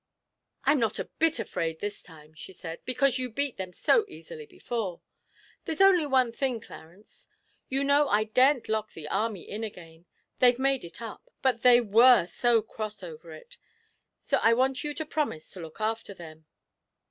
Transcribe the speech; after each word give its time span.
'I'm 0.63 0.79
not 0.79 0.97
a 0.97 1.11
bit 1.19 1.37
afraid 1.37 1.77
this 1.79 2.01
time,' 2.01 2.33
she 2.33 2.53
said, 2.53 2.83
'because 2.85 3.19
you 3.19 3.29
beat 3.29 3.57
them 3.57 3.71
so 3.71 4.03
easily 4.07 4.47
before; 4.47 4.99
there's 5.65 5.79
only 5.79 6.07
one 6.07 6.31
thing, 6.31 6.59
Clarence. 6.59 7.27
You 7.69 7.83
know 7.83 8.09
I 8.09 8.23
daren't 8.23 8.67
lock 8.67 8.93
the 8.93 9.07
army 9.09 9.47
in 9.47 9.63
again 9.63 10.07
they've 10.39 10.57
made 10.57 10.83
it 10.83 11.03
up; 11.03 11.29
but 11.43 11.61
they 11.61 11.81
were 11.81 12.25
so 12.25 12.63
cross 12.63 13.03
over 13.03 13.31
it! 13.31 13.57
So 14.17 14.39
I 14.41 14.53
want 14.53 14.83
you 14.83 14.95
to 14.95 15.05
promise 15.05 15.47
to 15.51 15.59
look 15.59 15.79
after 15.79 16.15
them.' 16.15 16.47